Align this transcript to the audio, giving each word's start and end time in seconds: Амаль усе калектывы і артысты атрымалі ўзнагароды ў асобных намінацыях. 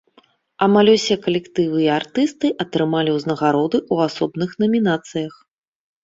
Амаль 0.67 0.87
усе 0.93 1.15
калектывы 1.25 1.77
і 1.83 1.89
артысты 1.97 2.47
атрымалі 2.65 3.13
ўзнагароды 3.17 3.77
ў 3.93 4.09
асобных 4.09 4.57
намінацыях. 4.63 5.33